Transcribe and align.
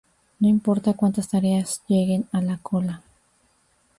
No 0.39 0.47
importa 0.49 0.95
cuantas 0.95 1.29
tareas 1.29 1.83
lleguen 1.87 2.27
a 2.31 2.41
la 2.41 2.57
cola. 2.57 3.03